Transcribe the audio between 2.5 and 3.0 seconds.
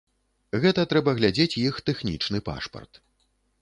пашпарт.